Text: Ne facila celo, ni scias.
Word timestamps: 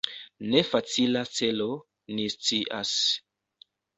Ne 0.53 0.61
facila 0.69 1.21
celo, 1.39 1.67
ni 2.19 2.25
scias. 2.37 2.95